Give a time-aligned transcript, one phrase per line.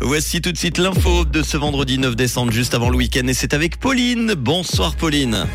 [0.00, 3.26] Voici tout de suite l'info de ce vendredi 9 décembre, juste avant le week-end.
[3.26, 4.34] Et c'est avec Pauline.
[4.34, 5.46] Bonsoir, Pauline.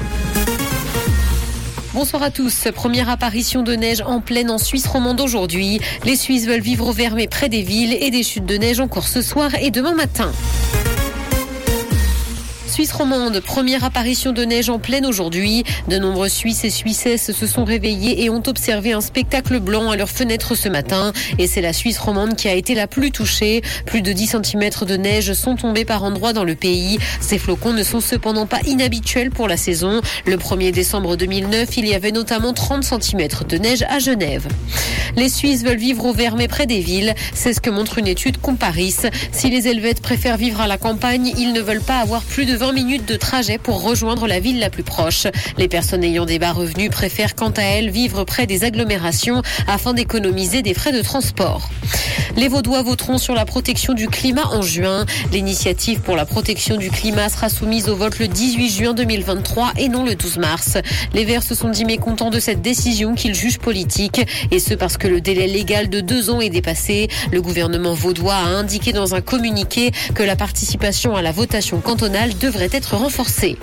[1.93, 2.67] Bonsoir à tous.
[2.75, 5.79] Première apparition de neige en pleine en Suisse romande aujourd'hui.
[6.05, 9.07] Les Suisses veulent vivre au vert près des villes et des chutes de neige encore
[9.07, 10.31] ce soir et demain matin.
[12.77, 15.63] Suisse romande, première apparition de neige en pleine aujourd'hui.
[15.87, 19.97] De nombreux Suisses et Suissesses se sont réveillés et ont observé un spectacle blanc à
[19.97, 21.11] leurs fenêtres ce matin.
[21.39, 23.63] Et c'est la Suisse romande qui a été la plus touchée.
[23.87, 26.99] Plus de 10 cm de neige sont tombés par endroits dans le pays.
[27.19, 29.99] Ces flocons ne sont cependant pas inhabituels pour la saison.
[30.27, 34.47] Le 1er décembre 2009, il y avait notamment 30 cm de neige à Genève.
[35.15, 37.15] Les Suisses veulent vivre au vert mais près des villes.
[37.33, 38.97] C'est ce que montre une étude Comparis.
[39.31, 42.55] Si les Helvètes préfèrent vivre à la campagne, ils ne veulent pas avoir plus de
[42.55, 45.27] 20 minutes de trajet pour rejoindre la ville la plus proche.
[45.57, 49.93] Les personnes ayant des bas revenus préfèrent quant à elles vivre près des agglomérations afin
[49.93, 51.69] d'économiser des frais de transport.
[52.37, 55.07] Les Vaudois voteront sur la protection du climat en juin.
[55.31, 59.89] L'initiative pour la protection du climat sera soumise au vote le 18 juin 2023 et
[59.89, 60.77] non le 12 mars.
[61.15, 64.97] Les Verts se sont dit mécontents de cette décision qu'ils jugent politique et ce parce
[64.97, 67.07] que le délai légal de deux ans est dépassé.
[67.31, 72.37] Le gouvernement vaudois a indiqué dans un communiqué que la participation à la votation cantonale
[72.37, 73.57] devrait être renforcée.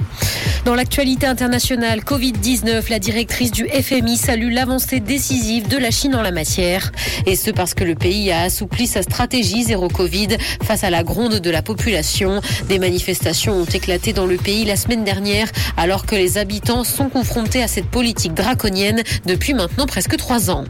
[0.65, 6.23] Dans l'actualité internationale, Covid-19, la directrice du FMI salue l'avancée décisive de la Chine en
[6.23, 6.91] la matière.
[7.27, 8.41] Et ce parce que le pays a
[8.87, 12.41] sa stratégie zéro Covid face à la gronde de la population.
[12.69, 17.09] Des manifestations ont éclaté dans le pays la semaine dernière alors que les habitants sont
[17.09, 20.65] confrontés à cette politique draconienne depuis maintenant presque trois ans.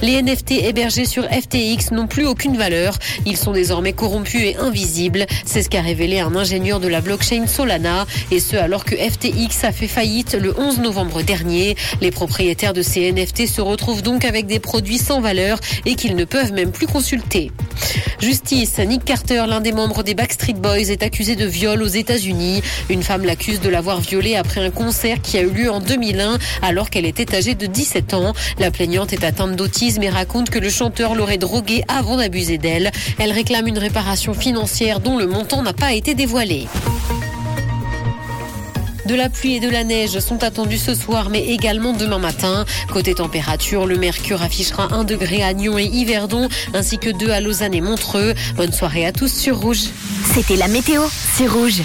[0.00, 2.96] Les NFT hébergés sur FTX n'ont plus aucune valeur.
[3.26, 5.26] Ils sont désormais corrompus et invisibles.
[5.44, 8.06] C'est ce qu'a révélé un ingénieur de la blockchain Solana.
[8.30, 11.76] Et ce alors que FTX a fait faillite le 11 novembre dernier.
[12.00, 16.14] Les propriétaires de ces NFT se retrouvent donc avec des produits sans valeur et qu'ils
[16.14, 17.50] ne peuvent même plus consulter.
[18.20, 22.62] Justice, Nick Carter, l'un des membres des Backstreet Boys, est accusé de viol aux États-Unis.
[22.88, 26.38] Une femme l'accuse de l'avoir violé après un concert qui a eu lieu en 2001
[26.62, 28.32] alors qu'elle était âgée de 17 ans.
[28.58, 32.90] La plaignante est atteinte d'autisme et raconte que le chanteur l'aurait droguée avant d'abuser d'elle.
[33.18, 36.68] Elle réclame une réparation financière dont le montant n'a pas été dévoilé.
[39.06, 42.66] De la pluie et de la neige sont attendus ce soir, mais également demain matin.
[42.92, 47.40] Côté température, le mercure affichera 1 degré à Nyon et Yverdon, ainsi que 2 à
[47.40, 48.34] Lausanne et Montreux.
[48.56, 49.84] Bonne soirée à tous sur Rouge.
[50.34, 51.02] C'était la météo,
[51.34, 51.80] c'est Rouge.